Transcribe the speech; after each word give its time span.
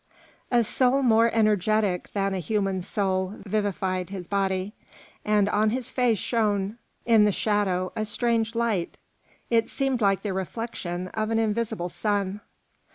A 0.49 0.63
soul 0.63 1.03
more 1.03 1.29
energetic 1.31 2.11
than 2.13 2.33
a 2.33 2.39
human 2.39 2.81
soul 2.81 3.35
vivified 3.45 4.09
his 4.09 4.27
body, 4.27 4.73
and 5.23 5.47
on 5.47 5.69
his 5.69 5.91
face 5.91 6.17
shone 6.17 6.79
in 7.05 7.23
the 7.25 7.31
shadow 7.31 7.91
a 7.95 8.03
strange 8.05 8.55
light. 8.55 8.97
It 9.51 9.69
seemed 9.69 10.01
like 10.01 10.23
the 10.23 10.33
reflection 10.33 11.09
of 11.09 11.29
an 11.29 11.37
invisible 11.37 11.89
sun. 11.89 12.41